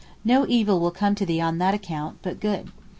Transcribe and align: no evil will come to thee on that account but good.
no 0.25 0.47
evil 0.47 0.79
will 0.79 0.89
come 0.89 1.13
to 1.13 1.27
thee 1.27 1.39
on 1.39 1.59
that 1.59 1.75
account 1.75 2.17
but 2.23 2.39
good. 2.39 2.71